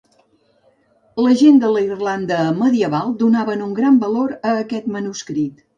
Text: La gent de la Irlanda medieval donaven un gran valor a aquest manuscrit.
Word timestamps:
La 1.25 1.33
gent 1.41 1.61
de 1.65 1.69
la 1.75 1.85
Irlanda 1.89 2.41
medieval 2.63 3.15
donaven 3.23 3.65
un 3.69 3.79
gran 3.83 4.05
valor 4.07 4.39
a 4.41 4.61
aquest 4.67 4.95
manuscrit. 4.99 5.67